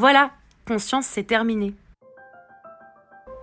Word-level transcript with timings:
Voilà, 0.00 0.30
conscience, 0.66 1.04
c'est 1.04 1.24
terminé. 1.24 1.74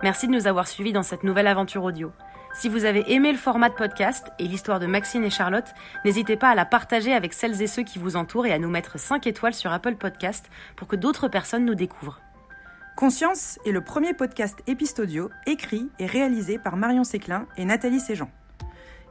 Merci 0.02 0.26
de 0.26 0.32
nous 0.32 0.48
avoir 0.48 0.66
suivis 0.66 0.92
dans 0.92 1.04
cette 1.04 1.22
nouvelle 1.22 1.46
aventure 1.46 1.84
audio. 1.84 2.10
Si 2.52 2.68
vous 2.68 2.84
avez 2.84 3.12
aimé 3.12 3.30
le 3.30 3.38
format 3.38 3.68
de 3.68 3.76
podcast 3.76 4.26
et 4.40 4.48
l'histoire 4.48 4.80
de 4.80 4.86
Maxine 4.86 5.22
et 5.22 5.30
Charlotte, 5.30 5.72
n'hésitez 6.04 6.36
pas 6.36 6.48
à 6.48 6.56
la 6.56 6.64
partager 6.64 7.14
avec 7.14 7.32
celles 7.32 7.62
et 7.62 7.68
ceux 7.68 7.84
qui 7.84 8.00
vous 8.00 8.16
entourent 8.16 8.46
et 8.46 8.52
à 8.52 8.58
nous 8.58 8.70
mettre 8.70 8.98
5 8.98 9.24
étoiles 9.28 9.54
sur 9.54 9.70
Apple 9.70 9.94
Podcast 9.94 10.50
pour 10.74 10.88
que 10.88 10.96
d'autres 10.96 11.28
personnes 11.28 11.64
nous 11.64 11.76
découvrent. 11.76 12.20
Conscience 12.96 13.60
est 13.64 13.70
le 13.70 13.84
premier 13.84 14.12
podcast 14.12 14.58
épistodio 14.66 15.30
écrit 15.46 15.88
et 16.00 16.06
réalisé 16.06 16.58
par 16.58 16.76
Marion 16.76 17.04
Séclin 17.04 17.46
et 17.56 17.66
Nathalie 17.66 18.00
Séjean. 18.00 18.28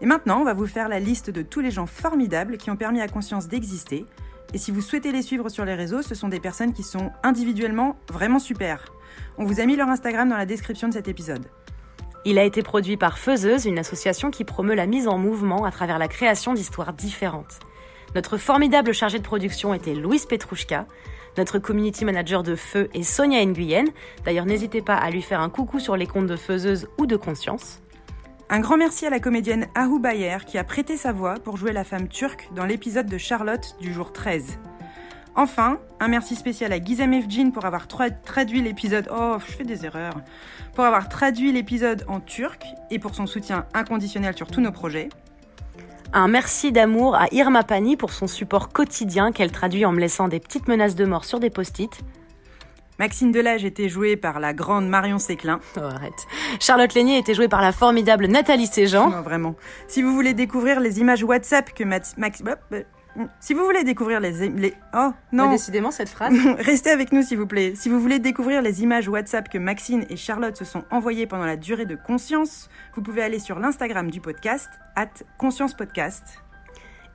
Et 0.01 0.05
maintenant, 0.05 0.41
on 0.41 0.43
va 0.43 0.53
vous 0.53 0.67
faire 0.67 0.89
la 0.89 0.99
liste 0.99 1.29
de 1.29 1.43
tous 1.43 1.61
les 1.61 1.71
gens 1.71 1.87
formidables 1.87 2.57
qui 2.57 2.71
ont 2.71 2.75
permis 2.75 2.99
à 2.99 3.07
Conscience 3.07 3.47
d'exister. 3.47 4.05
Et 4.53 4.57
si 4.57 4.71
vous 4.71 4.81
souhaitez 4.81 5.11
les 5.11 5.21
suivre 5.21 5.49
sur 5.49 5.65
les 5.65 5.75
réseaux, 5.75 6.01
ce 6.01 6.15
sont 6.15 6.29
des 6.29 6.39
personnes 6.39 6.73
qui 6.73 6.83
sont 6.83 7.11
individuellement 7.23 7.97
vraiment 8.11 8.39
super. 8.39 8.93
On 9.37 9.45
vous 9.45 9.59
a 9.59 9.65
mis 9.65 9.75
leur 9.75 9.89
Instagram 9.89 10.29
dans 10.29 10.37
la 10.37 10.45
description 10.45 10.87
de 10.87 10.93
cet 10.93 11.07
épisode. 11.07 11.45
Il 12.25 12.37
a 12.39 12.43
été 12.43 12.63
produit 12.63 12.97
par 12.97 13.17
Faiseuse, 13.17 13.65
une 13.65 13.79
association 13.79 14.31
qui 14.31 14.43
promeut 14.43 14.75
la 14.75 14.85
mise 14.85 15.07
en 15.07 15.17
mouvement 15.17 15.65
à 15.65 15.71
travers 15.71 15.97
la 15.97 16.07
création 16.07 16.53
d'histoires 16.53 16.93
différentes. 16.93 17.59
Notre 18.15 18.37
formidable 18.37 18.93
chargé 18.93 19.19
de 19.19 19.23
production 19.23 19.73
était 19.73 19.93
Louise 19.93 20.25
Petrouchka. 20.25 20.87
Notre 21.37 21.59
community 21.59 22.03
manager 22.03 22.41
de 22.41 22.55
feu 22.55 22.89
est 22.93 23.03
Sonia 23.03 23.45
Nguyen. 23.45 23.85
D'ailleurs, 24.25 24.45
n'hésitez 24.45 24.81
pas 24.81 24.95
à 24.95 25.09
lui 25.09 25.21
faire 25.21 25.41
un 25.41 25.49
coucou 25.49 25.79
sur 25.79 25.95
les 25.95 26.07
comptes 26.07 26.27
de 26.27 26.35
Faiseuse 26.35 26.87
ou 26.97 27.05
de 27.05 27.15
Conscience. 27.15 27.81
Un 28.49 28.61
grand 28.61 28.77
merci 28.77 29.05
à 29.05 29.09
la 29.09 29.19
comédienne 29.19 29.67
Ahu 29.75 29.99
Bayer 29.99 30.37
qui 30.45 30.57
a 30.57 30.63
prêté 30.63 30.95
sa 30.95 31.11
voix 31.11 31.33
pour 31.33 31.57
jouer 31.57 31.73
la 31.73 31.83
femme 31.83 32.07
turque 32.07 32.47
dans 32.55 32.63
l'épisode 32.63 33.07
de 33.07 33.17
Charlotte 33.17 33.75
du 33.81 33.91
jour 33.93 34.13
13. 34.13 34.57
Enfin, 35.35 35.79
un 35.99 36.07
merci 36.07 36.33
spécial 36.33 36.71
à 36.71 36.81
Gizem 36.81 37.11
Evgin 37.11 37.51
pour 37.51 37.65
avoir 37.65 37.87
traduit 37.87 38.61
l'épisode. 38.61 39.09
Oh, 39.13 39.35
je 39.45 39.51
fais 39.51 39.65
des 39.65 39.85
erreurs. 39.85 40.21
Pour 40.73 40.85
avoir 40.85 41.09
traduit 41.09 41.51
l'épisode 41.51 42.05
en 42.07 42.21
turc 42.21 42.63
et 42.89 42.99
pour 42.99 43.15
son 43.15 43.27
soutien 43.27 43.65
inconditionnel 43.73 44.33
sur 44.37 44.47
tous 44.47 44.61
nos 44.61 44.71
projets. 44.71 45.09
Un 46.13 46.29
merci 46.29 46.71
d'amour 46.71 47.15
à 47.15 47.27
Irma 47.33 47.63
Pani 47.63 47.97
pour 47.97 48.13
son 48.13 48.27
support 48.27 48.69
quotidien 48.69 49.33
qu'elle 49.33 49.51
traduit 49.51 49.83
en 49.83 49.91
me 49.91 49.99
laissant 49.99 50.29
des 50.29 50.39
petites 50.39 50.69
menaces 50.69 50.95
de 50.95 51.03
mort 51.03 51.25
sur 51.25 51.41
des 51.41 51.49
post-it. 51.49 52.01
Maxine 52.99 53.31
Delage 53.31 53.63
était 53.63 53.89
jouée 53.89 54.15
par 54.15 54.39
la 54.39 54.53
grande 54.53 54.87
Marion 54.87 55.19
Séclin. 55.19 55.59
Oh, 55.77 55.81
arrête. 55.81 56.27
Charlotte 56.59 56.93
Lénier 56.93 57.17
était 57.17 57.33
jouée 57.33 57.47
par 57.47 57.61
la 57.61 57.71
formidable 57.71 58.25
Nathalie 58.27 58.67
Séjean. 58.67 59.09
Non, 59.09 59.21
vraiment. 59.21 59.55
Si 59.87 60.01
vous 60.01 60.13
voulez 60.13 60.33
découvrir 60.33 60.79
les 60.79 60.99
images 60.99 61.23
WhatsApp 61.23 61.73
que 61.73 61.83
Max... 61.83 62.15
Si 63.39 63.53
vous 63.53 63.63
voulez 63.63 63.83
découvrir 63.83 64.19
les, 64.19 64.49
les... 64.49 64.73
Oh, 64.93 65.11
non. 65.31 65.49
décidément, 65.51 65.91
cette 65.91 66.09
phrase. 66.09 66.33
Restez 66.59 66.91
avec 66.91 67.11
nous, 67.11 67.23
s'il 67.23 67.37
vous 67.37 67.47
plaît. 67.47 67.73
Si 67.75 67.89
vous 67.89 67.99
voulez 67.99 68.19
découvrir 68.19 68.61
les 68.61 68.83
images 68.83 69.07
WhatsApp 69.07 69.49
que 69.49 69.57
Maxine 69.57 70.05
et 70.09 70.15
Charlotte 70.15 70.55
se 70.55 70.65
sont 70.65 70.83
envoyées 70.91 71.25
pendant 71.25 71.45
la 71.45 71.57
durée 71.57 71.85
de 71.85 71.95
conscience, 71.95 72.69
vous 72.95 73.01
pouvez 73.01 73.23
aller 73.23 73.39
sur 73.39 73.59
l'Instagram 73.59 74.11
du 74.11 74.21
podcast, 74.21 74.69
at 74.95 75.09
Conscience 75.37 75.73
Podcast. 75.73 76.43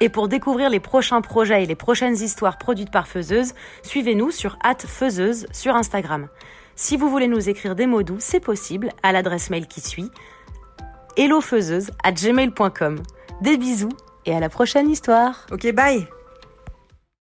Et 0.02 0.08
pour 0.08 0.26
découvrir 0.26 0.68
les 0.68 0.80
prochains 0.80 1.20
projets 1.20 1.62
et 1.62 1.66
les 1.66 1.76
prochaines 1.76 2.16
histoires 2.16 2.58
produites 2.58 2.90
par 2.90 3.06
Faiseuse, 3.06 3.54
suivez-nous 3.84 4.32
sur 4.32 4.58
Faiseuse 4.84 5.46
sur 5.52 5.76
Instagram. 5.76 6.26
Si 6.74 6.96
vous 6.96 7.08
voulez 7.08 7.28
nous 7.28 7.48
écrire 7.48 7.76
des 7.76 7.86
mots 7.86 8.02
doux, 8.02 8.16
c'est 8.18 8.40
possible 8.40 8.90
à 9.04 9.12
l'adresse 9.12 9.48
mail 9.48 9.68
qui 9.68 9.80
suit 9.80 10.10
hellofaiseuse. 11.16 11.92
Des 13.42 13.56
bisous 13.56 13.92
et 14.26 14.34
à 14.34 14.40
la 14.40 14.48
prochaine 14.48 14.90
histoire. 14.90 15.46
Ok, 15.52 15.72
bye 15.72 16.08